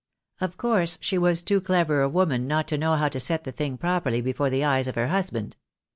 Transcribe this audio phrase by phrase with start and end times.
[0.39, 3.51] Of course she was too clever a woman not to know how to set the
[3.51, 5.57] thing properly before the eyes of her husband.